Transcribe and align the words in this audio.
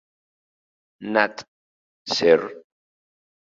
Nat., 1.13 1.45
Ser. 2.15 2.41